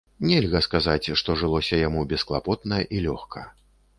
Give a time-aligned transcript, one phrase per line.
[0.27, 3.47] Нельга сказаць, што жылося яму бесклапотна і лёгка.